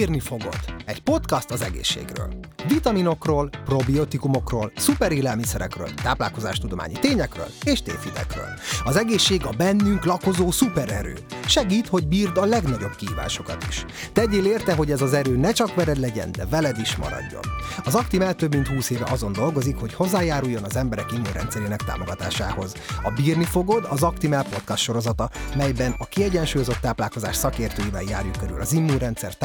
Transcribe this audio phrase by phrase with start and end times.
[0.00, 0.58] Bírni fogod.
[0.84, 2.34] Egy podcast az egészségről.
[2.68, 8.48] Vitaminokról, probiotikumokról, szuperélelmiszerekről, táplálkozástudományi tényekről és tévhitekről.
[8.84, 11.14] Az egészség a bennünk lakozó szupererő.
[11.46, 13.84] Segít, hogy bírd a legnagyobb kihívásokat is.
[14.12, 17.42] Tegyél érte, hogy ez az erő ne csak vered legyen, de veled is maradjon.
[17.84, 22.74] Az Actimel több mint 20 éve azon dolgozik, hogy hozzájáruljon az emberek immunrendszerének támogatásához.
[23.02, 28.72] A Bírni fogod az Actimel podcast sorozata, melyben a kiegyensúlyozott táplálkozás szakértőivel járjuk körül az
[28.72, 29.36] immunrendszer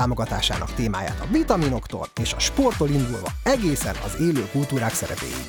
[0.47, 5.45] támogatásának témáját a vitaminoktól és a sporttól indulva egészen az élő kultúrák szerepéig.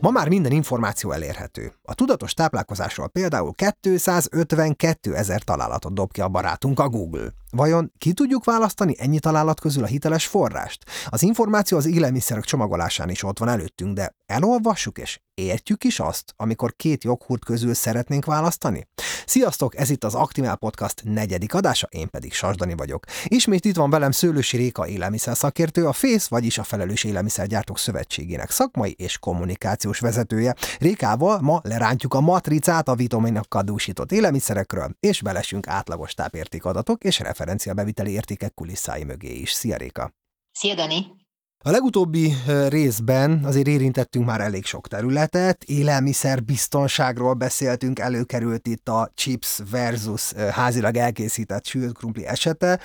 [0.00, 1.72] Ma már minden információ elérhető.
[1.82, 7.32] A tudatos táplálkozásról például 252 ezer találatot dob ki a barátunk a Google.
[7.50, 10.84] Vajon ki tudjuk választani ennyi találat közül a hiteles forrást?
[11.08, 16.34] Az információ az élelmiszerek csomagolásán is ott van előttünk, de elolvassuk és értjük is azt,
[16.36, 18.86] amikor két joghurt közül szeretnénk választani?
[19.26, 23.04] Sziasztok, ez itt az Actimel Podcast negyedik adása, én pedig Sasdani vagyok.
[23.24, 28.50] Ismét itt van velem Szőlősi Réka élelmiszer szakértő, a FÉSZ, vagyis a Felelős Élelmiszergyártók Szövetségének
[28.50, 30.54] szakmai és kommunikációs vezetője.
[30.78, 38.10] Rékával ma lerántjuk a matricát a vitaminokkal dúsított élelmiszerekről, és belesünk átlagos tápértékadatok és referenciabeviteli
[38.10, 39.52] értékek kulisszái mögé is.
[39.52, 40.12] Szia Réka!
[40.52, 41.21] Szia Dani!
[41.64, 42.34] A legutóbbi
[42.68, 50.32] részben azért érintettünk már elég sok területet, élelmiszer biztonságról beszéltünk, előkerült itt a chips versus
[50.32, 52.80] házilag elkészített sült krumpli esete.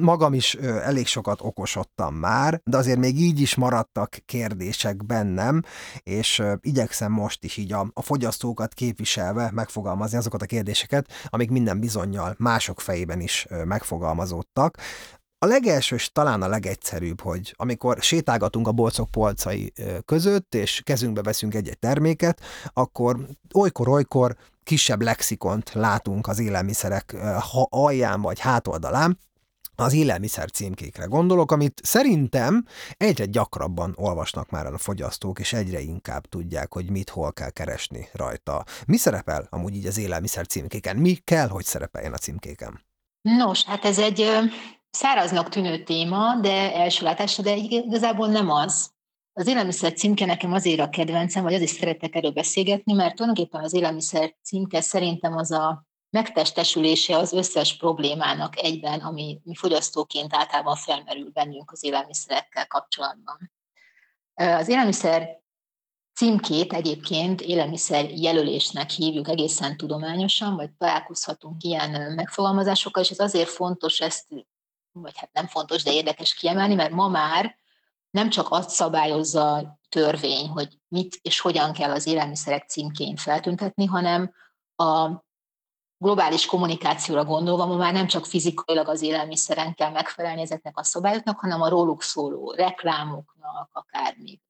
[0.00, 5.62] Magam is elég sokat okosodtam már, de azért még így is maradtak kérdések bennem,
[6.02, 11.80] és igyekszem most is így a, a fogyasztókat képviselve megfogalmazni azokat a kérdéseket, amik minden
[11.80, 14.78] bizonyal mások fejében is megfogalmazódtak.
[15.38, 19.72] A legelső, és talán a legegyszerűbb, hogy amikor sétálgatunk a bolcok polcai
[20.04, 22.40] között, és kezünkbe veszünk egy-egy terméket,
[22.72, 27.16] akkor olykor-olykor kisebb lexikont látunk az élelmiszerek
[27.68, 29.18] alján vagy hátoldalán,
[29.78, 32.64] az élelmiszer címkékre gondolok, amit szerintem
[32.96, 38.08] egyre gyakrabban olvasnak már a fogyasztók, és egyre inkább tudják, hogy mit hol kell keresni
[38.12, 38.64] rajta.
[38.86, 40.96] Mi szerepel amúgy így az élelmiszer címkéken?
[40.96, 42.80] Mi kell, hogy szerepeljen a címkéken?
[43.22, 44.26] Nos, hát ez egy
[44.96, 48.90] száraznak tűnő téma, de első látásra, de igazából nem az.
[49.32, 53.74] Az élelmiszer címke nekem azért a kedvencem, vagy azért szeretek erről beszélgetni, mert tulajdonképpen az
[53.74, 61.30] élelmiszer címke szerintem az a megtestesülése az összes problémának egyben, ami mi fogyasztóként általában felmerül
[61.30, 63.52] bennünk az élelmiszerekkel kapcsolatban.
[64.34, 65.40] Az élelmiszer
[66.14, 74.00] címkét egyébként élelmiszer jelölésnek hívjuk egészen tudományosan, vagy találkozhatunk ilyen megfogalmazásokkal, és ez azért fontos
[74.00, 74.26] ezt
[75.02, 77.58] vagy hát nem fontos, de érdekes kiemelni, mert ma már
[78.10, 83.84] nem csak azt szabályozza a törvény, hogy mit és hogyan kell az élelmiszerek címkén feltüntetni,
[83.84, 84.34] hanem
[84.76, 85.10] a
[85.98, 91.40] globális kommunikációra gondolva ma már nem csak fizikailag az élelmiszeren kell megfelelni ezeknek a szabályoknak,
[91.40, 94.40] hanem a róluk szóló reklámoknak, akármi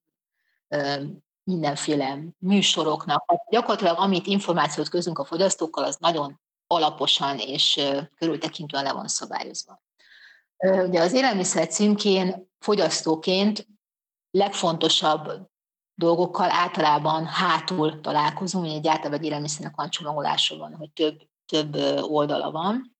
[1.44, 3.24] mindenféle műsoroknak.
[3.26, 7.80] Hát gyakorlatilag amit információt közünk a fogyasztókkal, az nagyon alaposan és
[8.16, 9.84] körültekintően le van szabályozva.
[10.64, 13.66] Ugye az élelmiszer címkén fogyasztóként
[14.30, 15.48] legfontosabb
[15.94, 21.76] dolgokkal általában hátul találkozunk, hogy egy általában egy élelmiszernek van csomagolása van, hogy több, több
[22.02, 22.96] oldala van.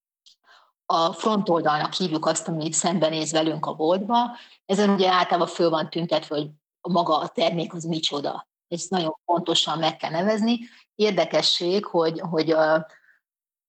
[0.87, 4.37] A front oldalnak hívjuk azt, ami szembenéz velünk a boltba.
[4.67, 6.51] Ezen ugye általában föl van tüntetve, hogy
[6.81, 8.49] maga a termék az micsoda.
[8.69, 10.59] Ezt nagyon pontosan meg kell nevezni.
[10.95, 12.87] Érdekesség, hogy, hogy a,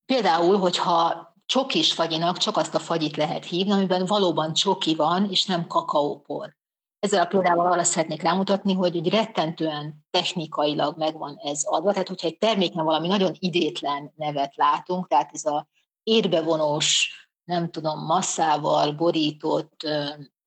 [0.05, 5.45] például, hogyha csokis fagyinak csak azt a fagyit lehet hívni, amiben valóban csoki van, és
[5.45, 6.55] nem kakaópor.
[6.99, 12.27] Ezzel a példával arra szeretnék rámutatni, hogy egy rettentően technikailag megvan ez adva, tehát hogyha
[12.27, 15.67] egy terméken valami nagyon idétlen nevet látunk, tehát ez a
[16.03, 17.11] érbevonós,
[17.43, 19.87] nem tudom, masszával borított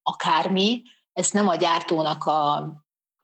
[0.03, 2.73] akármi, ezt nem a gyártónak a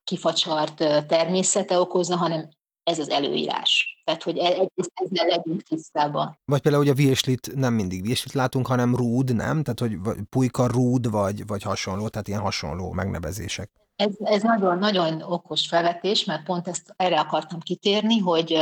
[0.04, 2.48] kifacsart természete okozza, hanem
[2.86, 4.00] ez az előírás.
[4.04, 6.38] Tehát, hogy e- egyrészt ezzel legyünk tisztában.
[6.44, 9.62] Vagy például, hogy a vieslit nem mindig vieslit látunk, hanem rúd, nem?
[9.62, 9.98] Tehát, hogy
[10.28, 13.70] pulyka rúd, vagy, vagy hasonló, tehát ilyen hasonló megnevezések.
[13.96, 18.58] Ez, ez nagyon, nagyon okos felvetés, mert pont ezt erre akartam kitérni, hogy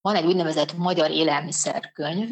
[0.00, 2.30] van egy úgynevezett magyar élelmiszerkönyv,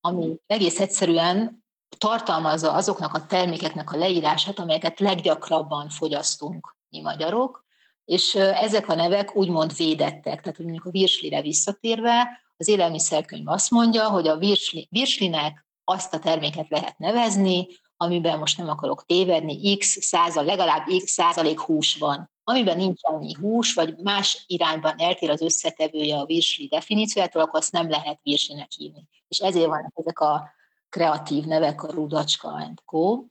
[0.00, 1.64] ami egész egyszerűen
[1.98, 7.66] tartalmazza azoknak a termékeknek a leírását, amelyeket leggyakrabban fogyasztunk mi magyarok,
[8.08, 10.40] és ezek a nevek úgymond védettek.
[10.40, 16.14] Tehát, hogy mondjuk a virslire visszatérve, az élelmiszerkönyv azt mondja, hogy a virsli, virslinek azt
[16.14, 17.66] a terméket lehet nevezni,
[17.96, 22.30] amiben most nem akarok tévedni, x százal, legalább x százalék hús van.
[22.44, 27.72] Amiben nincs annyi hús, vagy más irányban eltér az összetevője a virsli definíciójától, akkor azt
[27.72, 29.08] nem lehet virslinek hívni.
[29.28, 30.50] És ezért vannak ezek a
[30.88, 33.24] kreatív nevek, a Rudacska Co.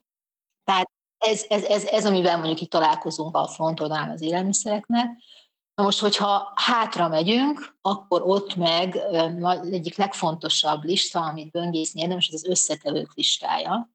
[0.64, 5.08] Tehát ez, ez, ez, ez, amivel mondjuk itt találkozunk a frontoldalán az élelmiszereknek.
[5.76, 8.96] Na most, hogyha hátra megyünk, akkor ott meg
[9.72, 13.90] egyik legfontosabb lista, amit böngészni érdemes, az az összetevők listája.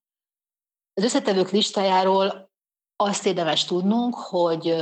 [0.94, 2.50] Az összetevők listájáról
[2.96, 4.76] azt érdemes tudnunk, hogy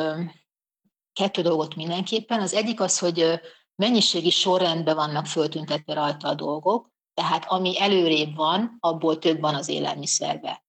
[1.12, 2.40] kettő dolgot mindenképpen.
[2.40, 3.40] Az egyik az, hogy
[3.74, 9.68] mennyiségi sorrendben vannak föltüntetve rajta a dolgok, tehát ami előrébb van, abból több van az
[9.68, 10.64] élelmiszerbe.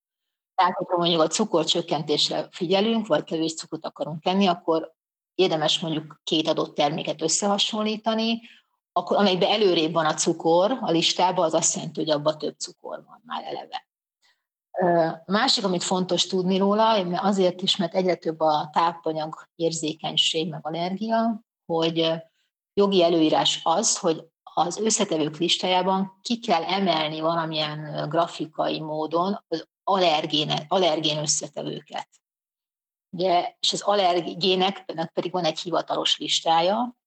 [0.64, 4.94] Hogyha mondjuk a cukorcsökkentésre figyelünk, vagy kevés cukrot akarunk tenni, akkor
[5.36, 8.42] érdemes mondjuk két adott terméket összehasonlítani,
[8.94, 13.04] akkor amelyben előrébb van a cukor a listában, az azt jelenti, hogy abban több cukor
[13.06, 13.86] van már eleve.
[15.26, 16.90] Másik, amit fontos tudni róla,
[17.22, 22.12] azért is, mert egyre több a tápanyag érzékenység, meg allergia, hogy
[22.74, 30.52] jogi előírás az, hogy az összetevők listájában ki kell emelni valamilyen grafikai módon az allergén,
[30.68, 32.10] allergén összetevőket.
[33.10, 36.98] Ugye, és az allergének pedig van egy hivatalos listája,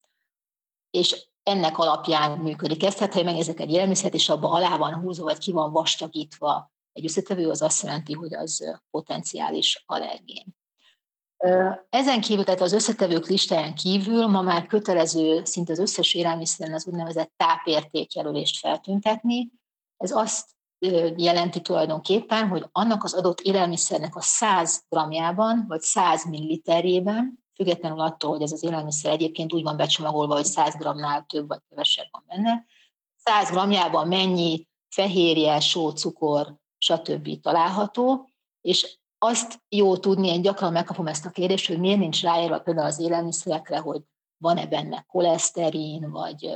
[0.90, 2.94] és ennek alapján működik ez.
[2.94, 7.04] Tehát, ha megnézek egy élelmiszert, és abban alá van húzva, vagy ki van vastagítva egy
[7.04, 10.56] összetevő, az azt jelenti, hogy az potenciális allergén.
[11.90, 16.86] Ezen kívül, tehát az összetevők listáján kívül ma már kötelező szinte az összes élelmiszeren az
[16.86, 19.50] úgynevezett tápértékjelölést feltüntetni.
[19.96, 20.48] Ez azt
[21.16, 28.30] jelenti tulajdonképpen, hogy annak az adott élelmiszernek a 100 gramjában, vagy 100 milliliterjében, függetlenül attól,
[28.30, 32.24] hogy ez az élelmiszer egyébként úgy van becsomagolva, hogy 100 gramnál több vagy kevesebb van
[32.26, 32.64] benne,
[33.16, 37.40] 100 gramjában mennyi fehérje, só, cukor, stb.
[37.40, 38.28] található,
[38.60, 42.86] és azt jó tudni, én gyakran megkapom ezt a kérdést, hogy miért nincs ráírva például
[42.86, 44.00] az élelmiszerekre, hogy
[44.36, 46.50] van-e benne koleszterin, vagy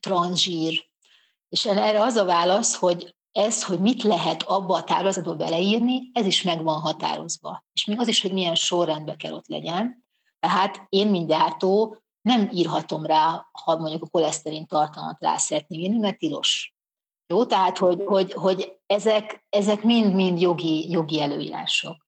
[0.00, 0.88] transzsír,
[1.48, 6.26] és erre az a válasz, hogy ez, hogy mit lehet abba a táblázatba beleírni, ez
[6.26, 7.64] is meg van határozva.
[7.72, 10.04] És még az is, hogy milyen sorrendben kell ott legyen.
[10.40, 15.98] Tehát én, mint gyártó, nem írhatom rá, ha mondjuk a koleszterin tartalmat rá szeretném írni,
[15.98, 16.73] mert tilos.
[17.34, 22.06] Jó, tehát, hogy, hogy, hogy ezek, ezek mind-mind jogi, jogi előírások.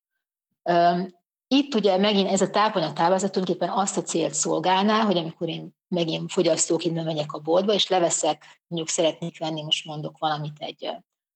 [1.48, 5.76] Itt ugye megint ez a tápanyag táblázat tulajdonképpen azt a célt szolgálná, hogy amikor én
[5.88, 10.90] megint fogyasztóként megyek a boltba, és leveszek, mondjuk szeretnék venni, most mondok valamit, egy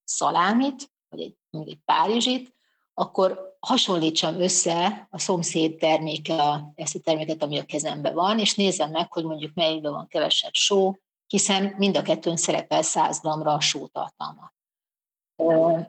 [0.04, 2.54] szalámit, vagy egy, mondjuk egy párizsit,
[2.94, 8.90] akkor hasonlítsam össze a szomszéd terméke, ezt a terméket, ami a kezemben van, és nézem
[8.90, 10.94] meg, hogy mondjuk melyikben van kevesebb só,
[11.30, 14.52] hiszen mind a kettőn szerepel 100 g-ra a sótartalma.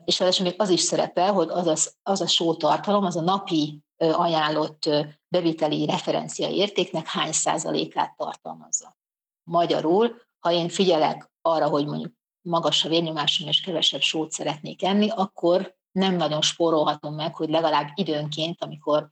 [0.05, 3.83] És ráadásul még az is szerepel, hogy az a, az a sótartalom, az a napi
[3.97, 4.89] ajánlott
[5.27, 8.97] beviteli referencia értéknek hány százalékát tartalmazza.
[9.43, 15.09] Magyarul, ha én figyelek arra, hogy mondjuk magas a vérnyomásom és kevesebb sót szeretnék enni,
[15.09, 19.09] akkor nem nagyon spórolhatom meg, hogy legalább időnként, amikor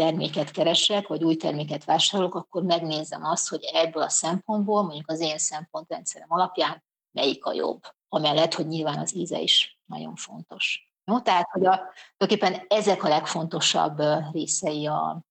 [0.00, 5.20] terméket keresek, vagy új terméket vásárolok, akkor megnézem azt, hogy ebből a szempontból, mondjuk az
[5.20, 7.82] én szempontrendszerem alapján melyik a jobb.
[8.08, 10.92] Amellett, hogy nyilván az íze is nagyon fontos.
[11.04, 11.80] No, tehát, hogy a,
[12.16, 14.02] tulajdonképpen ezek a legfontosabb
[14.32, 15.24] részei a,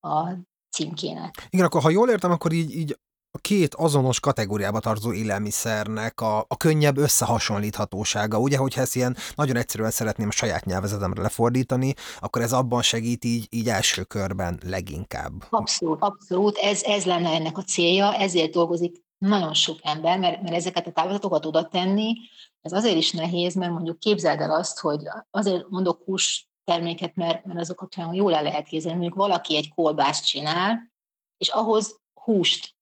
[0.00, 0.32] a
[0.70, 1.46] címkének.
[1.50, 2.98] Igen, akkor ha jól értem, akkor így, így
[3.36, 8.38] a két azonos kategóriába tartozó élelmiszernek a, a könnyebb összehasonlíthatósága.
[8.38, 13.24] Ugye, hogyha ezt ilyen nagyon egyszerűen szeretném a saját nyelvezetemre lefordítani, akkor ez abban segít
[13.24, 15.32] így, így első körben leginkább.
[15.50, 16.56] Abszolút, abszolút.
[16.56, 20.92] Ez, ez lenne ennek a célja, ezért dolgozik nagyon sok ember, mert, mert ezeket a
[20.92, 22.14] táblázatokat oda tenni,
[22.60, 25.00] ez azért is nehéz, mert mondjuk képzeld el azt, hogy
[25.30, 29.74] azért mondok hús terméket, mert, mert azokat olyan jól el lehet képzelni, mondjuk valaki egy
[29.74, 30.92] kolbászt csinál,
[31.36, 32.73] és ahhoz húst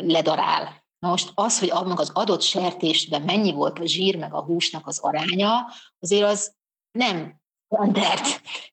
[0.00, 0.82] ledarál.
[0.98, 4.98] Most az, hogy annak az adott sertésben mennyi volt a zsír meg a húsnak az
[4.98, 5.66] aránya,
[5.98, 6.54] azért az
[6.98, 8.24] nem standard.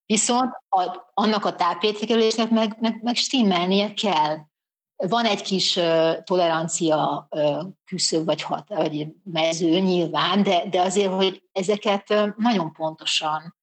[0.05, 4.37] Viszont a, annak a tápértékelésnek meg, meg, meg stimmelnie kell.
[4.95, 5.79] Van egy kis
[6.23, 7.27] tolerancia
[7.85, 13.55] küszöb vagy, hat, vagy mező nyilván, de, de azért, hogy ezeket nagyon pontosan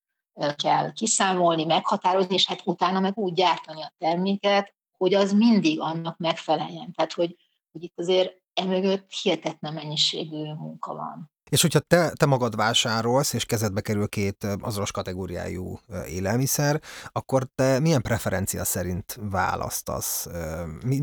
[0.57, 6.19] kell kiszámolni, meghatározni, és hát utána meg úgy gyártani a terméket, hogy az mindig annak
[6.19, 6.93] megfeleljen.
[6.93, 7.37] Tehát, hogy,
[7.73, 11.31] hogy itt azért emögött hihetetlen mennyiségű munka van.
[11.49, 15.79] És hogyha te, te magad vásárolsz, és kezedbe kerül két azonos kategóriájú
[16.09, 16.81] élelmiszer,
[17.13, 20.29] akkor te milyen preferencia szerint választasz?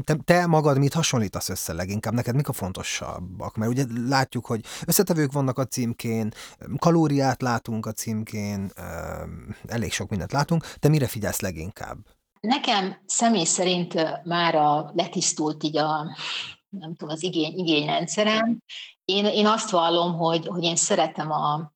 [0.03, 2.13] Te, te magad mit hasonlítasz össze leginkább?
[2.13, 3.55] Neked mik a fontosabbak?
[3.55, 6.31] Mert ugye látjuk, hogy összetevők vannak a címkén,
[6.77, 8.71] kalóriát látunk a címkén,
[9.67, 10.73] elég sok mindent látunk.
[10.73, 11.97] Te mire figyelsz leginkább?
[12.45, 16.15] Nekem személy szerint már a letisztult így a
[16.79, 18.57] nem tudom, az igény, igényrendszerem.
[19.05, 21.73] Én, én azt vallom, hogy, hogy én szeretem a,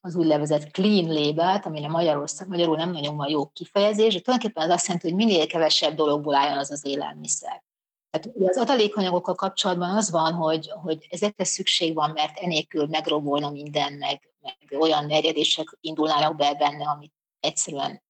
[0.00, 4.74] az úgynevezett clean label-t, amire Magyarország, magyarul nem nagyon van jó kifejezés, de tulajdonképpen az
[4.76, 7.62] azt jelenti, hogy minél kevesebb dologból álljon az az élelmiszer.
[8.10, 13.92] Tehát az adalékanyagokkal kapcsolatban az van, hogy, hogy ezekre szükség van, mert enélkül megrobolna minden,
[13.92, 18.02] meg, meg olyan merjedések indulnának be benne, amit egyszerűen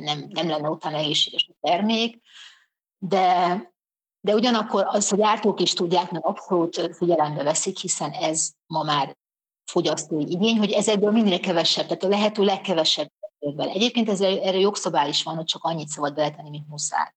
[0.00, 2.20] nem, nem lenne utána egészséges a termék.
[2.98, 3.56] De,
[4.20, 9.16] de ugyanakkor az, hogy ártók is tudják, meg abszolút figyelembe veszik, hiszen ez ma már
[9.64, 13.72] fogyasztói igény, hogy ezekből minél kevesebb, tehát a lehető legkevesebb bele.
[13.72, 17.14] Egyébként ez, erre jogszabály is van, hogy csak annyit szabad beletenni, mint muszáj.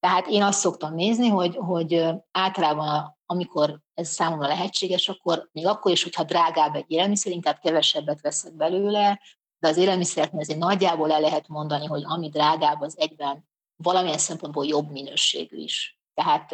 [0.00, 5.92] Tehát én azt szoktam nézni, hogy, hogy általában amikor ez számomra lehetséges, akkor még akkor
[5.92, 9.20] is, hogyha drágább egy élelmiszer, inkább kevesebbet veszek belőle,
[9.58, 14.66] de az élelmiszereknél azért nagyjából el lehet mondani, hogy ami drágább, az egyben valamilyen szempontból
[14.66, 15.98] jobb minőségű is.
[16.14, 16.50] Tehát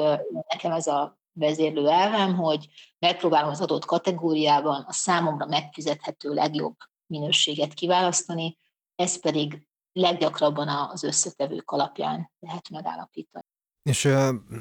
[0.48, 2.68] nekem ez a vezérlő elvem, hogy
[2.98, 8.58] megpróbálom az adott kategóriában a számomra megfizethető legjobb minőséget kiválasztani,
[8.94, 13.44] ez pedig leggyakrabban az összetevők alapján lehet megállapítani.
[13.84, 14.04] És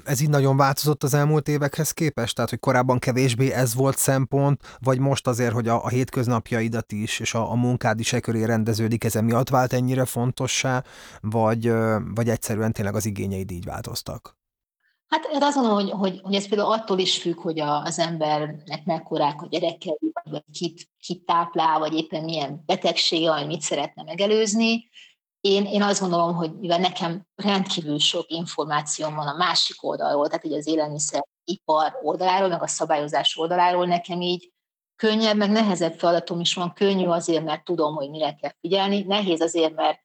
[0.05, 2.35] ez így nagyon változott az elmúlt évekhez képest?
[2.35, 7.19] Tehát, hogy korábban kevésbé ez volt szempont, vagy most azért, hogy a, a hétköznapjaidat is,
[7.19, 10.83] és a, a munkád is e köré rendeződik, ez miatt vált ennyire fontossá,
[11.21, 11.71] vagy,
[12.15, 14.37] vagy egyszerűen tényleg az igényeid így változtak?
[15.07, 17.99] Hát én azt mondom, hogy, hogy, hogy ez például attól is függ, hogy a, az
[17.99, 24.03] embernek mekkorák a gyerekei, vagy kit, kit táplál, vagy éppen milyen betegsége, vagy mit szeretne
[24.03, 24.89] megelőzni
[25.47, 30.45] én, én azt gondolom, hogy mivel nekem rendkívül sok információm van a másik oldalról, tehát
[30.45, 34.51] így az élelmiszeripar oldaláról, meg a szabályozás oldaláról, nekem így
[34.95, 36.73] könnyebb, meg nehezebb feladatom is van.
[36.73, 39.99] Könnyű azért, mert tudom, hogy mire kell figyelni, nehéz azért, mert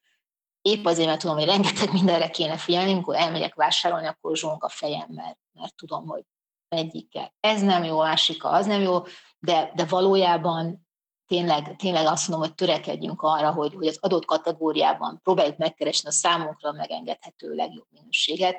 [0.63, 4.69] épp azért, mert tudom, hogy rengeteg mindenre kéne figyelni, amikor elmegyek vásárolni, akkor zsong a
[4.69, 6.23] fejem, mert, mert tudom, hogy
[6.69, 9.03] egyikkel ez nem jó, másika az nem jó,
[9.39, 10.88] de, de valójában
[11.29, 16.13] tényleg, tényleg azt mondom, hogy törekedjünk arra, hogy, hogy az adott kategóriában próbáljuk megkeresni a
[16.13, 18.57] számunkra megengedhető legjobb minőséget.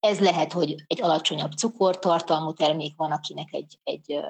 [0.00, 4.20] Ez lehet, hogy egy alacsonyabb cukortartalmú termék van, akinek egy, egy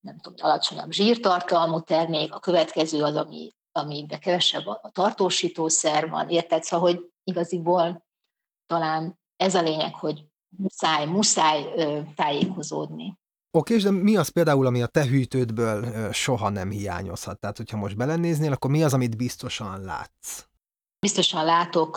[0.00, 6.62] nem tudom, alacsonyabb zsírtartalmú termék, a következő az, ami, amiben kevesebb a tartósítószer van, érted?
[6.62, 8.06] Szóval, hogy igaziból
[8.66, 10.24] talán ez a lényeg, hogy
[10.56, 11.74] muszáj, muszáj
[12.14, 13.18] tájékozódni.
[13.56, 17.38] Oké, de mi az például, ami a te hűtődből soha nem hiányozhat?
[17.38, 20.44] Tehát, hogyha most belenéznél, akkor mi az, amit biztosan látsz?
[20.98, 21.96] Biztosan látok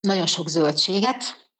[0.00, 1.50] nagyon sok zöldséget,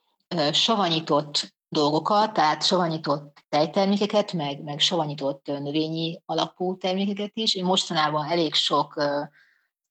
[0.53, 7.55] savanyított dolgokat, tehát savanyított tejtermékeket, meg, meg savanyított növényi alapú termékeket is.
[7.55, 9.03] Én mostanában elég sok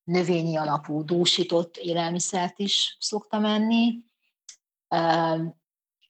[0.04, 4.00] növényi alapú dúsított élelmiszert is szoktam enni.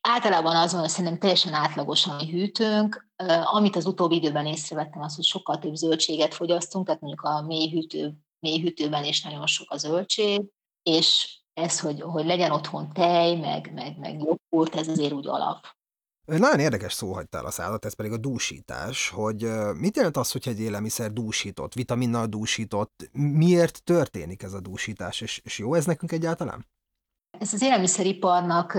[0.01, 3.07] Általában az van, hogy szerintem teljesen átlagos a mi hűtőnk.
[3.43, 7.69] Amit az utóbbi időben észrevettem, az, hogy sokkal több zöldséget fogyasztunk, tehát mondjuk a mély,
[7.69, 10.41] hűtő, mély hűtőben is nagyon sok a zöldség,
[10.83, 15.67] és ez, hogy, hogy legyen otthon tej, meg, meg, meg joghurt, ez azért úgy alap.
[16.25, 20.47] Nagyon érdekes szó hagytál a szádat, ez pedig a dúsítás, hogy mit jelent az, hogy
[20.47, 26.11] egy élelmiszer dúsított, vitaminnal dúsított, miért történik ez a dúsítás, és, és jó ez nekünk
[26.11, 26.65] egyáltalán?
[27.39, 28.75] Ez az élelmiszeriparnak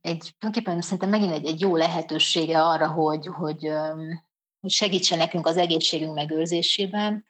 [0.00, 3.72] egy, tulajdonképpen szerintem megint egy, egy jó lehetősége arra, hogy, hogy,
[4.60, 7.24] hogy segítsen nekünk az egészségünk megőrzésében.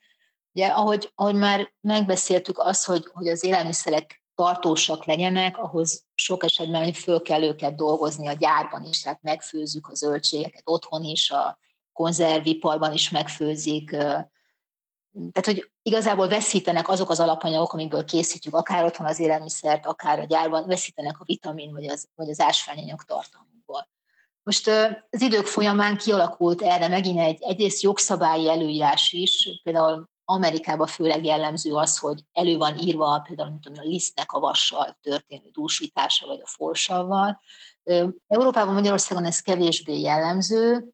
[0.53, 6.93] Ugye, ahogy, ahogy már megbeszéltük azt, hogy, hogy az élelmiszerek tartósak legyenek, ahhoz sok esetben
[6.93, 11.59] föl kell őket dolgozni a gyárban is, tehát megfőzzük a zöldségeket otthon is, a
[11.93, 13.97] konzerviparban is megfőzik,
[15.13, 20.25] tehát, hogy igazából veszítenek azok az alapanyagok, amikből készítjük, akár otthon az élelmiszert, akár a
[20.25, 23.89] gyárban, veszítenek a vitamin vagy az, vagy az ásványanyag tartalmukból.
[24.43, 24.69] Most
[25.11, 31.75] az idők folyamán kialakult erre megint egy egyrészt jogszabályi előírás is, például Amerikában főleg jellemző
[31.75, 36.41] az, hogy elő van írva például mint tudom, a lisztnek a vassal történő dúsítása, vagy
[36.43, 37.41] a forsavval.
[38.27, 40.89] Európában, Magyarországon ez kevésbé jellemző,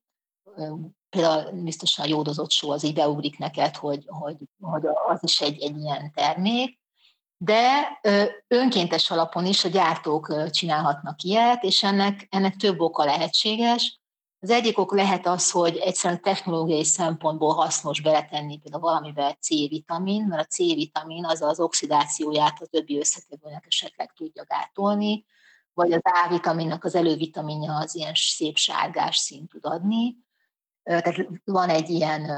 [1.11, 5.63] például biztosan a jódozott só az így beugrik neked, hogy, hogy, hogy az is egy,
[5.63, 6.79] egy ilyen termék,
[7.37, 7.89] de
[8.49, 14.01] önkéntes alapon is a gyártók csinálhatnak ilyet, és ennek, ennek több oka lehetséges.
[14.41, 20.43] Az egyik ok lehet az, hogy egyszerűen technológiai szempontból hasznos beletenni például valamibe C-vitamin, mert
[20.43, 25.25] a C-vitamin az az oxidációját a többi összetevőnek esetleg tudja gátolni,
[25.75, 30.17] vagy az A-vitaminnak az elővitaminja az ilyen szép sárgás színt tud adni
[30.89, 32.31] tehát van egy ilyen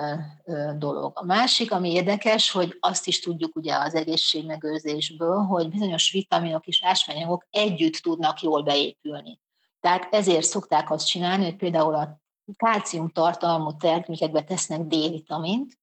[0.79, 1.13] dolog.
[1.15, 6.85] A másik, ami érdekes, hogy azt is tudjuk ugye az egészségmegőrzésből, hogy bizonyos vitaminok és
[6.85, 9.41] ásványanyagok együtt tudnak jól beépülni.
[9.81, 12.21] Tehát ezért szokták azt csinálni, hogy például a
[12.57, 15.79] kálcium tartalmú termékekbe tesznek D-vitamint,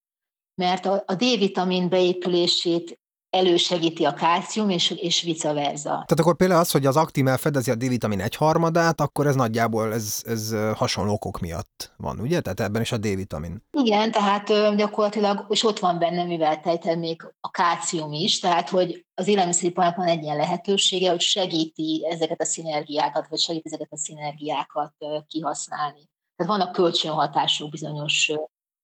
[0.56, 5.89] mert a, a D-vitamin beépülését elősegíti a kálcium, és, és vice versa.
[5.89, 10.22] Tehát akkor például az, hogy az Actimel fedezi a D-vitamin egyharmadát, akkor ez nagyjából ez,
[10.25, 12.41] ez hasonló okok miatt van, ugye?
[12.41, 13.63] Tehát ebben is a D-vitamin.
[13.72, 16.62] Igen, tehát gyakorlatilag, és ott van benne, mivel
[16.98, 22.41] még a kálcium is, tehát hogy az élelmiszeriparnak van egy ilyen lehetősége, hogy segíti ezeket
[22.41, 24.93] a szinergiákat, vagy segíti ezeket a szinergiákat
[25.27, 26.10] kihasználni.
[26.36, 28.31] Tehát vannak kölcsönhatások bizonyos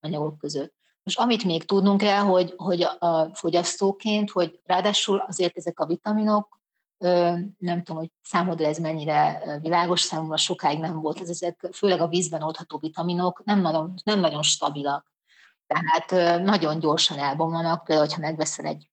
[0.00, 0.74] anyagok között.
[1.04, 6.60] Most amit még tudnunk kell, hogy, hogy a fogyasztóként, hogy ráadásul azért ezek a vitaminok,
[7.58, 12.08] nem tudom, hogy számodra ez mennyire világos, számomra sokáig nem volt, ez ezek főleg a
[12.08, 15.12] vízben oldható vitaminok nem nagyon, nem nagyon stabilak.
[15.66, 18.90] Tehát nagyon gyorsan elbomlanak, például, hogyha megveszel egy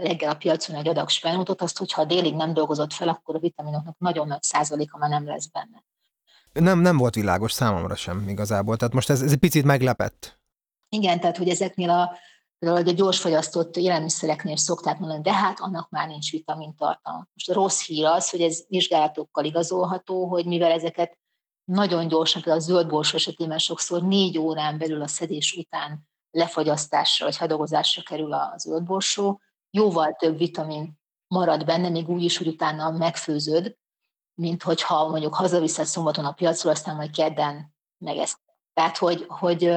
[0.00, 3.98] reggel a piacon egy adag spenótot, azt, hogyha délig nem dolgozott fel, akkor a vitaminoknak
[3.98, 5.84] nagyon nagy százaléka már nem lesz benne.
[6.52, 10.37] Nem, nem volt világos számomra sem igazából, tehát most ez, ez egy picit meglepett.
[10.88, 12.16] Igen, tehát hogy ezeknél a,
[12.58, 17.26] a gyorsfogyasztott élelmiszereknél szokták mondani, de hát annak már nincs vitamintartalma.
[17.32, 21.18] Most a rossz hír az, hogy ez vizsgálatokkal igazolható, hogy mivel ezeket
[21.64, 27.36] nagyon gyorsan, például a zöldbors esetében sokszor négy órán belül a szedés után lefagyasztásra vagy
[27.36, 29.40] hadagozásra kerül a zöldborsó,
[29.70, 33.76] jóval több vitamin marad benne, még úgy is, hogy utána megfőzöd,
[34.34, 38.38] mint hogyha mondjuk hazaviszed szombaton a piacról, aztán majd kedden megeszt.
[38.74, 39.72] Tehát, hogy, hogy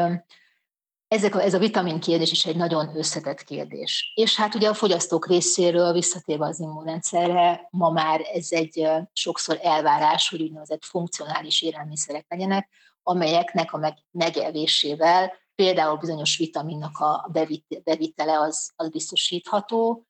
[1.11, 4.11] ezek a, ez a vitamin kérdés is egy nagyon összetett kérdés.
[4.15, 10.29] És hát ugye a fogyasztók részéről visszatérve az immunrendszerre, ma már ez egy sokszor elvárás,
[10.29, 12.69] hogy úgynevezett funkcionális élelmiszerek legyenek,
[13.03, 17.29] amelyeknek a megelvésével például bizonyos vitaminnak a
[17.83, 20.05] bevitele az, az biztosítható,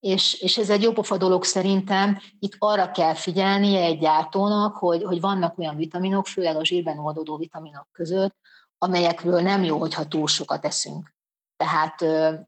[0.00, 2.18] és, és ez egy jópofa dolog szerintem.
[2.38, 7.36] Itt arra kell figyelnie egy gyártónak, hogy, hogy vannak olyan vitaminok, főleg a zsírben oldódó
[7.36, 8.36] vitaminok között,
[8.82, 11.14] amelyekről nem jó, hogyha túl sokat eszünk.
[11.56, 12.02] Tehát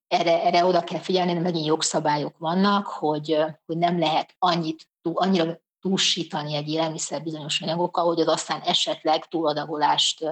[0.09, 5.61] erre, erre oda kell figyelni, de megint jogszabályok vannak, hogy, hogy nem lehet annyit, annyira
[5.81, 10.25] túlsítani egy élelmiszer bizonyos anyagokkal, hogy az aztán esetleg túladagolást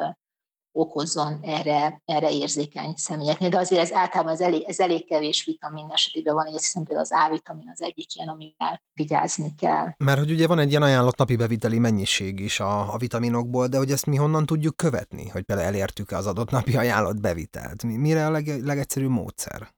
[0.72, 5.86] okozzon erre, erre érzékeny személyeknél, de azért ez általában ez elég, ez elég kevés vitamin
[5.90, 9.94] esetében van, és hiszem például az A-vitamin az egyik ilyen, amivel vigyázni kell.
[9.96, 13.76] Mert hogy ugye van egy ilyen ajánlott napi beviteli mennyiség is a, a vitaminokból, de
[13.76, 17.82] hogy ezt mi honnan tudjuk követni, hogy például elértük az adott napi ajánlott bevitelt?
[17.82, 19.68] Mire a leg, legegyszerűbb módszer?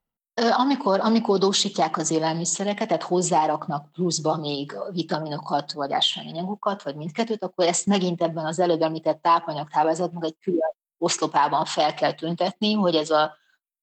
[0.56, 7.66] Amikor, amikor dósítják az élelmiszereket, tehát hozzáraknak pluszba még vitaminokat, vagy ásványanyagokat, vagy mindkettőt, akkor
[7.66, 13.10] ezt megint ebben az előbb említett tápanyagtáblázatban egy külön oszlopában fel kell tüntetni, hogy ez
[13.10, 13.36] a,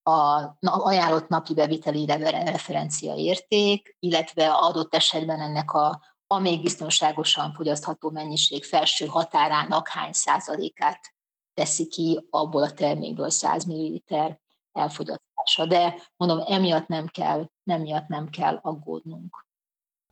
[0.03, 8.09] a ajánlott napi beviteli referencia érték, illetve adott esetben ennek a, a még biztonságosan fogyasztható
[8.09, 10.99] mennyiség felső határának hány százalékát
[11.53, 14.39] teszi ki abból a termékből 100 ml
[14.71, 15.65] elfogyasztása.
[15.65, 19.45] De mondom, emiatt nem kell, nem miatt nem kell aggódnunk.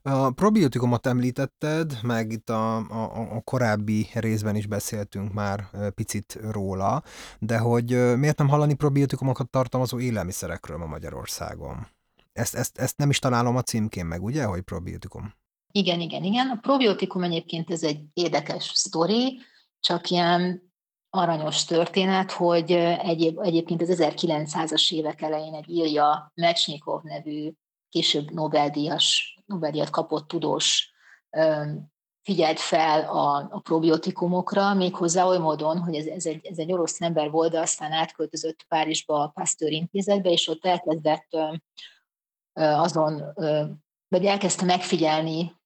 [0.01, 7.03] A probiotikumot említetted, meg itt a, a, a korábbi részben is beszéltünk már picit róla,
[7.39, 11.87] de hogy miért nem hallani probiotikumokat tartalmazó élelmiszerekről ma Magyarországon?
[12.33, 15.33] Ezt, ezt, ezt nem is találom a címkén meg, ugye, hogy probiotikum?
[15.71, 16.49] Igen, igen, igen.
[16.49, 19.39] A probiotikum egyébként ez egy érdekes sztori,
[19.79, 20.71] csak ilyen
[21.09, 27.51] aranyos történet, hogy egyéb, egyébként az 1900-as évek elején egy Ilja Mecsnyikov nevű
[27.89, 30.93] később Nobel-díjas Nobel-díjat kapott tudós
[32.21, 37.01] figyelt fel a, a probiotikumokra, méghozzá oly módon, hogy ez, ez, egy, ez egy orosz
[37.01, 41.27] ember volt, de aztán átköltözött Párizsba a Pasteur intézetbe, és ott elkezdett
[42.53, 43.23] azon,
[44.07, 45.57] vagy elkezdte megfigyelni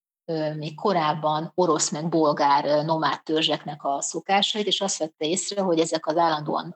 [0.55, 6.05] még korábban orosz meg bolgár nomád törzseknek a szokásait, és azt vette észre, hogy ezek
[6.07, 6.75] az állandóan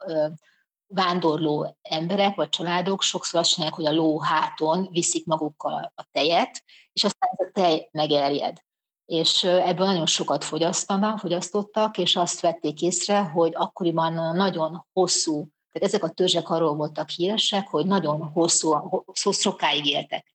[0.88, 6.63] vándorló emberek vagy családok sokszor azt csinálják, hogy a ló háton viszik magukkal a tejet,
[6.93, 8.58] és aztán ez a tej megerjed.
[9.06, 15.93] És ebből nagyon sokat fogyasztanak, fogyasztottak, és azt vették észre, hogy akkoriban nagyon hosszú, tehát
[15.93, 18.71] ezek a törzsek arról voltak híresek, hogy nagyon hosszú,
[19.06, 20.34] hosszú sokáig éltek.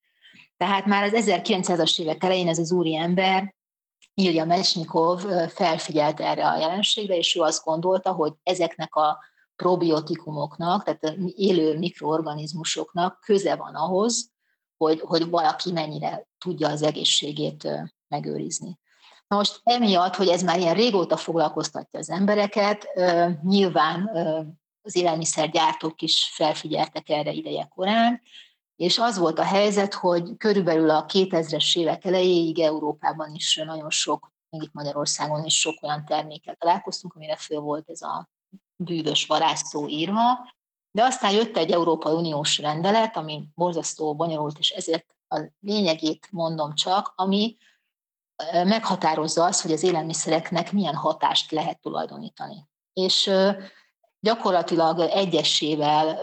[0.57, 3.55] Tehát már az 1900-as évek elején ez az úri ember,
[4.15, 9.19] Ilja Mesnyikov felfigyelt erre a jelenségre, és ő azt gondolta, hogy ezeknek a
[9.57, 14.31] probiotikumoknak, tehát élő mikroorganizmusoknak köze van ahhoz,
[14.77, 17.69] hogy, hogy valaki mennyire tudja az egészségét
[18.09, 18.79] megőrizni.
[19.27, 22.87] Na most emiatt, hogy ez már ilyen régóta foglalkoztatja az embereket,
[23.43, 24.11] nyilván
[24.83, 28.21] az élelmiszergyártók is felfigyeltek erre ideje korán,
[28.77, 34.33] és az volt a helyzet, hogy körülbelül a 2000-es évek elejéig Európában is nagyon sok
[34.53, 38.31] még itt Magyarországon is sok olyan termékkel találkoztunk, amire föl volt ez a
[38.85, 40.53] bűvös varázsszó írva,
[40.91, 46.75] de aztán jött egy Európai Uniós rendelet, ami borzasztó bonyolult, és ezért a lényegét mondom
[46.75, 47.57] csak, ami
[48.53, 52.69] meghatározza azt, hogy az élelmiszereknek milyen hatást lehet tulajdonítani.
[52.93, 53.31] És
[54.21, 56.19] gyakorlatilag egyesével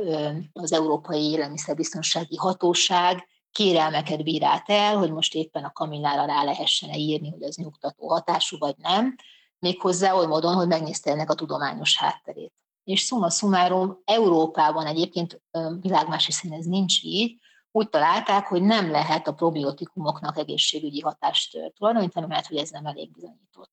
[0.54, 7.30] az Európai Élelmiszerbiztonsági Hatóság kérelmeket bírált el, hogy most éppen a kamillára rá lehessen írni,
[7.30, 9.15] hogy ez nyugtató hatású vagy nem,
[9.60, 12.54] méghozzá oly módon, hogy megnézte ennek a tudományos hátterét.
[12.84, 15.41] És summa summarum Európában egyébként
[15.82, 17.39] világmási szín ez nincs így,
[17.72, 23.12] úgy találták, hogy nem lehet a probiotikumoknak egészségügyi hatást tulajdonítani, mert hogy ez nem elég
[23.12, 23.72] bizonyított.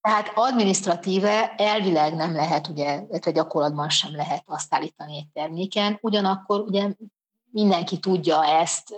[0.00, 6.60] Tehát administratíve elvileg nem lehet, ugye, illetve gyakorlatban sem lehet azt állítani egy terméken, ugyanakkor
[6.60, 6.94] ugye
[7.50, 8.94] mindenki tudja ezt,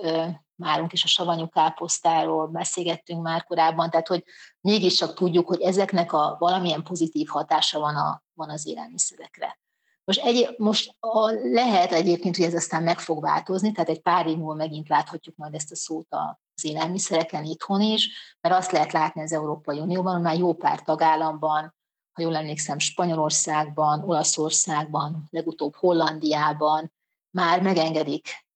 [0.59, 4.25] márunk is a savanyú káposztáról beszélgettünk már korábban, tehát hogy
[4.61, 9.59] mégiscsak tudjuk, hogy ezeknek a valamilyen pozitív hatása van, a, van az élelmiszerekre.
[10.05, 14.27] Most, egy, most a, lehet egyébként, hogy ez aztán meg fog változni, tehát egy pár
[14.27, 18.92] év múlva megint láthatjuk majd ezt a szót az élelmiszereken itthon is, mert azt lehet
[18.92, 21.75] látni az Európai Unióban, hogy már jó pár tagállamban,
[22.12, 26.92] ha jól emlékszem, Spanyolországban, Olaszországban, legutóbb Hollandiában
[27.31, 28.47] már megengedik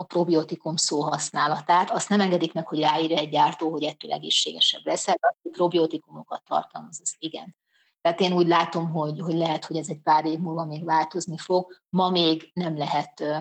[0.00, 1.90] a probiotikum szó használatát.
[1.90, 6.42] Azt nem engedik meg, hogy ráírja egy gyártó, hogy ettől egészségesebb lesz, de a probiotikumokat
[6.44, 7.56] tartalmaz, az igen.
[8.00, 11.36] Tehát én úgy látom, hogy, hogy lehet, hogy ez egy pár év múlva még változni
[11.38, 11.80] fog.
[11.88, 13.36] Ma még nem lehet uh,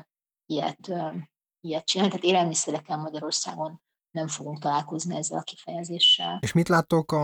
[0.45, 1.13] ilyet, uh,
[1.61, 2.11] ilyet csinálni.
[2.11, 6.39] Tehát élelmiszereken Magyarországon nem fogunk találkozni ezzel a kifejezéssel.
[6.41, 7.17] És mit láttok, a,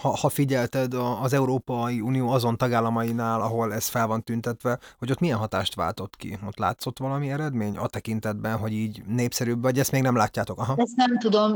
[0.00, 5.18] ha, ha figyelted az Európai Unió azon tagállamainál, ahol ez fel van tüntetve, hogy ott
[5.18, 6.38] milyen hatást váltott ki?
[6.46, 10.58] Ott látszott valami eredmény a tekintetben, hogy így népszerűbb, vagy ezt még nem látjátok?
[10.58, 10.74] Aha.
[10.76, 11.54] Ezt nem tudom,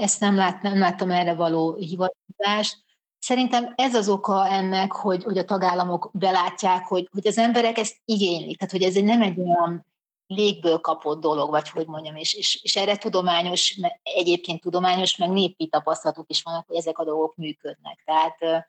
[0.00, 2.82] ezt nem, lát, nem láttam erre való hivatkozást.
[3.18, 7.96] Szerintem ez az oka ennek, hogy, hogy a tagállamok belátják, hogy, hogy az emberek ezt
[8.04, 8.58] igénylik.
[8.58, 9.86] Tehát, hogy ez nem egy olyan
[10.26, 15.66] légből kapott dolog, vagy hogy mondjam, és, és, és erre tudományos, egyébként tudományos, meg népi
[15.66, 18.02] tapasztalatok is vannak, hogy ezek a dolgok működnek.
[18.04, 18.66] Tehát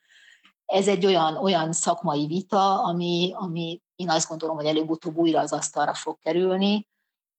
[0.66, 5.54] ez egy olyan, olyan szakmai vita, ami, ami én azt gondolom, hogy előbb-utóbb újra az
[5.54, 6.88] asztalra fog kerülni,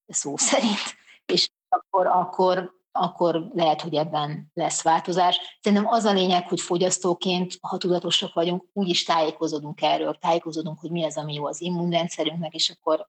[0.07, 5.39] szó szerint, és akkor, akkor, akkor lehet, hogy ebben lesz változás.
[5.61, 10.91] Szerintem az a lényeg, hogy fogyasztóként, ha tudatosak vagyunk, úgy is tájékozódunk erről, tájékozódunk, hogy
[10.91, 13.07] mi az, ami jó az immunrendszerünknek, és akkor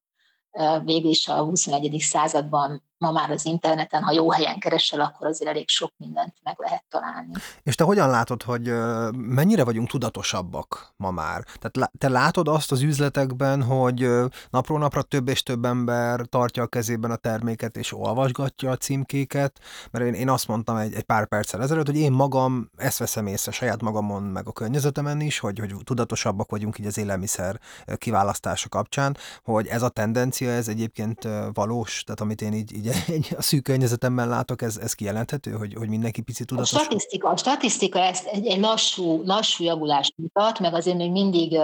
[0.84, 2.00] végül is a 21.
[2.00, 6.54] században ma már az interneten, ha jó helyen keresel, akkor azért elég sok mindent meg
[6.58, 7.32] lehet találni.
[7.62, 8.72] És te hogyan látod, hogy
[9.12, 11.44] mennyire vagyunk tudatosabbak ma már?
[11.58, 14.08] Tehát te látod azt az üzletekben, hogy
[14.50, 19.60] napról napra több és több ember tartja a kezében a terméket és olvasgatja a címkéket?
[19.90, 23.26] Mert én, én azt mondtam egy, egy pár perccel ezelőtt, hogy én magam ezt veszem
[23.26, 27.60] észre saját magamon, meg a környezetemen is, hogy, hogy tudatosabbak vagyunk így az élelmiszer
[27.96, 33.34] kiválasztása kapcsán, hogy ez a tendencia, ez egyébként valós, tehát amit én így, így egy,
[33.36, 36.72] a szűk környezetemben látok, ez, ez kijelenthető, hogy, hogy mindenki picit tudatos?
[36.72, 41.58] A statisztika, a statisztika ezt egy, egy lassú, lassú javulást mutat, meg azért még mindig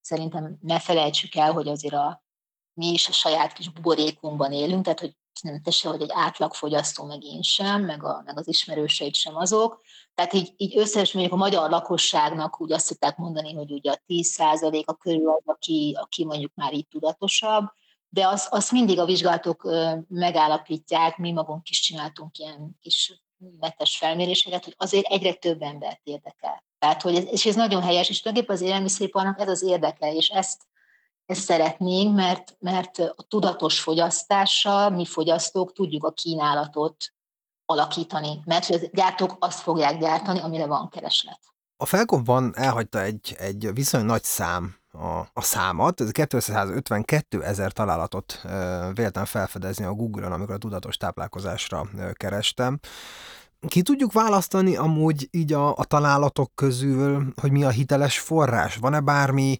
[0.00, 2.22] szerintem ne felejtsük el, hogy azért a,
[2.74, 7.24] mi is a saját kis buborékunkban élünk, tehát hogy nem tesse, hogy egy átlagfogyasztó meg
[7.24, 9.80] én sem, meg, a, meg az ismerőseid sem azok.
[10.14, 14.02] Tehát így, így összes mondjuk a magyar lakosságnak úgy azt szokták mondani, hogy ugye a
[14.06, 14.38] 10
[14.84, 17.64] a körül az, aki, aki mondjuk már így tudatosabb,
[18.12, 19.68] de azt, azt mindig a vizsgálatok
[20.08, 23.22] megállapítják, mi magunk is csináltunk ilyen kis
[23.60, 26.64] netes felméréseket, hogy azért egyre több embert érdekel.
[26.78, 30.28] Tehát, hogy ez, és ez nagyon helyes, és tulajdonképpen az élelmiszeriparnak ez az érdeke, és
[30.28, 30.62] ezt,
[31.26, 37.12] ezt szeretnénk, mert, mert a tudatos fogyasztással mi fogyasztók tudjuk a kínálatot
[37.64, 41.40] alakítani, mert a gyártók azt fogják gyártani, amire van kereslet.
[41.76, 48.42] A Felkonban elhagyta egy, egy viszonylag nagy szám a, a számat, ez 252 ezer találatot
[48.94, 52.78] véltem felfedezni a Google-on, amikor a tudatos táplálkozásra kerestem.
[53.68, 58.76] Ki tudjuk választani amúgy így a, a találatok közül, hogy mi a hiteles forrás?
[58.76, 59.58] Van-e bármi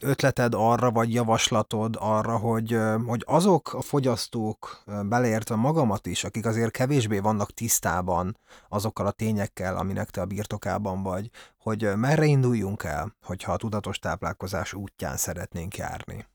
[0.00, 6.70] ötleted arra, vagy javaslatod arra, hogy, hogy azok a fogyasztók, beleértve magamat is, akik azért
[6.70, 13.16] kevésbé vannak tisztában azokkal a tényekkel, aminek te a birtokában vagy, hogy merre induljunk el,
[13.22, 16.26] hogyha a tudatos táplálkozás útján szeretnénk járni?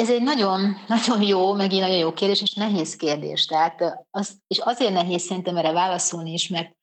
[0.00, 3.46] Ez egy nagyon, nagyon jó, megint nagyon jó kérdés, és nehéz kérdés.
[3.46, 6.76] Tehát az, és azért nehéz szerintem erre válaszolni is, mert,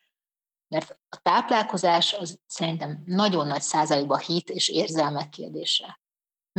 [0.67, 5.99] mert a táplálkozás az szerintem nagyon nagy százalékban hit és érzelmek kérdése.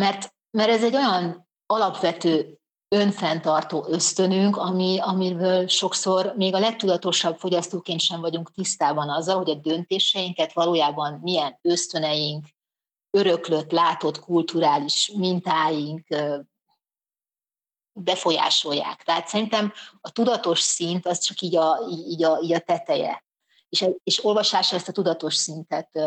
[0.01, 8.01] Mert, mert ez egy olyan alapvető önfenntartó ösztönünk, ami, amiről sokszor még a legtudatosabb fogyasztóként
[8.01, 12.47] sem vagyunk tisztában azzal, hogy a döntéseinket valójában milyen ösztöneink,
[13.15, 16.07] öröklött, látott kulturális mintáink
[17.93, 19.03] befolyásolják.
[19.03, 23.25] Tehát szerintem a tudatos szint az csak így a, így a, így a teteje.
[23.69, 25.99] És, és olvasással ezt a tudatos szintet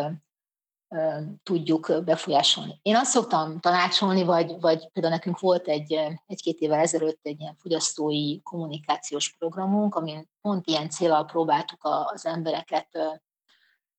[1.43, 2.79] tudjuk befolyásolni.
[2.81, 5.93] Én azt szoktam tanácsolni, vagy, vagy például nekünk volt egy,
[6.25, 13.19] egy-két évvel ezelőtt egy ilyen fogyasztói kommunikációs programunk, amin pont ilyen célral próbáltuk az embereket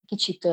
[0.09, 0.47] kicsit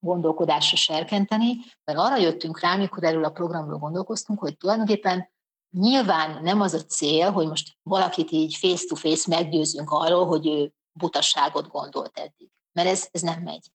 [0.00, 5.28] gondolkodásra serkenteni, mert arra jöttünk rá, mikor erről a programról gondolkoztunk, hogy tulajdonképpen
[5.70, 11.68] nyilván nem az a cél, hogy most valakit így face-to-face meggyőzünk arról, hogy ő butaságot
[11.68, 12.50] gondolt eddig.
[12.72, 13.70] Mert ez, ez nem megy.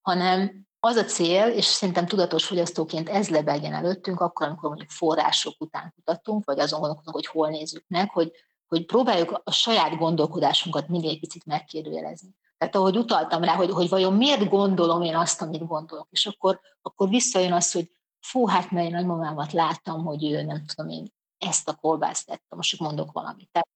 [0.00, 5.54] Hanem az a cél, és szerintem tudatos fogyasztóként ez lebegjen előttünk, akkor, amikor mondjuk források
[5.58, 8.32] után kutatunk, vagy azon gondolkodunk, hogy hol nézzük meg, hogy,
[8.66, 12.34] hogy próbáljuk a saját gondolkodásunkat mindig egy picit megkérdőjelezni.
[12.60, 16.60] Tehát ahogy utaltam rá, hogy, hogy vajon miért gondolom én azt, amit gondolok, és akkor,
[16.82, 21.12] akkor visszajön az, hogy fú, hát mert én nagymamámat láttam, hogy ő nem tudom én
[21.38, 23.48] ezt a kolbászt tettem, most csak mondok valamit.
[23.52, 23.68] Tehát,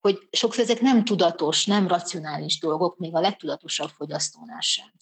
[0.00, 4.92] hogy sokszor ezek nem tudatos, nem racionális dolgok, még a legtudatosabb fogyasztónál sem.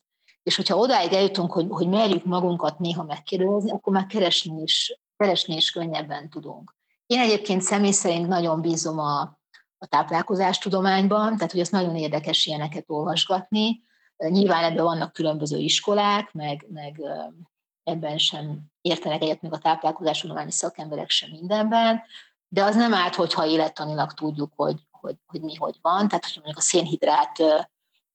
[0.43, 5.55] És hogyha odáig eljutunk, hogy, hogy merjük magunkat néha megkérdezni, akkor már keresni is, keresni
[5.57, 6.75] is könnyebben tudunk.
[7.07, 9.39] Én egyébként személy szerint nagyon bízom a,
[9.79, 13.85] a táplálkozástudományban, tehát hogy ez nagyon érdekes ilyeneket olvasgatni.
[14.17, 17.01] Nyilván ebben vannak különböző iskolák, meg, meg
[17.85, 22.03] ebben sem értenek egyet még a táplálkozástudományi szakemberek sem mindenben,
[22.49, 26.09] de az nem árt, hogyha élettanilag tudjuk, hogy, hogy, hogy mi hogy van.
[26.09, 27.43] Tehát, hogy mondjuk a szénhidrát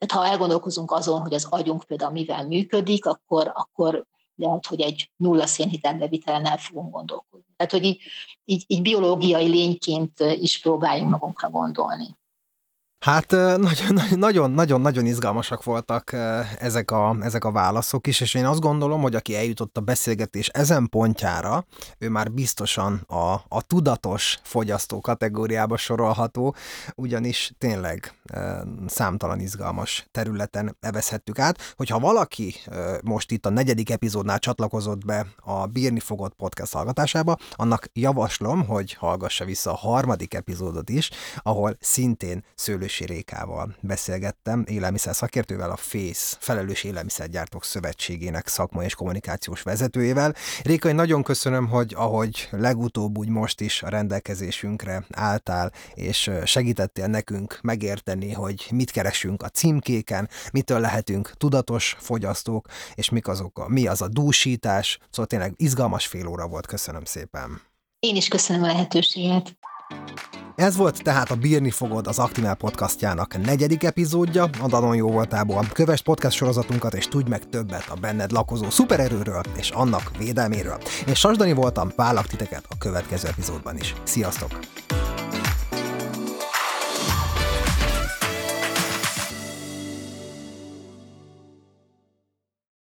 [0.02, 4.06] tehát ha elgondolkozunk azon, hogy az agyunk például mivel működik, akkor, akkor
[4.42, 7.46] lehet, hogy egy nulla szénhitelbevitelen el fogunk gondolkodni.
[7.56, 8.02] Tehát, hogy így,
[8.46, 12.20] így, így biológiai lényként is próbáljunk magunkra gondolni.
[13.02, 13.36] Hát
[14.16, 16.14] nagyon-nagyon-nagyon izgalmasak voltak
[16.60, 20.48] ezek a, ezek a válaszok is, és én azt gondolom, hogy aki eljutott a beszélgetés
[20.48, 21.66] ezen pontjára,
[21.98, 26.56] ő már biztosan a, a tudatos fogyasztó kategóriába sorolható,
[26.96, 28.14] ugyanis tényleg
[28.88, 31.74] számtalan izgalmas területen evezhettük át.
[31.76, 32.56] Hogyha valaki
[33.04, 38.94] most itt a negyedik epizódnál csatlakozott be a Bírni fogott podcast hallgatásába, annak javaslom, hogy
[38.94, 45.76] hallgassa vissza a harmadik epizódot is, ahol szintén szőlő Ősi Rékával beszélgettem, élelmiszer szakértővel, a
[45.76, 50.36] FÉSZ, Felelős Élelmiszergyártók Szövetségének szakmai és kommunikációs vezetőjével.
[50.64, 57.08] Réka, én nagyon köszönöm, hogy ahogy legutóbb úgy most is a rendelkezésünkre álltál, és segítettél
[57.08, 63.68] nekünk megérteni, hogy mit keresünk a címkéken, mitől lehetünk tudatos fogyasztók, és mik azok a,
[63.68, 65.00] mi az a dúsítás.
[65.10, 67.62] Szóval tényleg izgalmas fél óra volt, köszönöm szépen.
[68.00, 69.56] Én is köszönöm a lehetőséget.
[70.62, 75.66] Ez volt tehát a Bírni fogod az Actimel podcastjának negyedik epizódja, a Danon jó voltából.
[75.74, 80.78] Kövess podcast sorozatunkat és tudj meg többet a benned lakozó szupererőről és annak védelméről.
[81.08, 83.96] Én Sasdani voltam, vállak titeket a következő epizódban is.
[84.04, 84.60] Sziasztok!